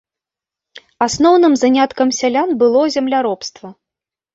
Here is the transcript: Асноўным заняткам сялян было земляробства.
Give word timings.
Асноўным 1.07 1.53
заняткам 1.65 2.17
сялян 2.23 2.49
было 2.65 2.81
земляробства. 3.01 3.67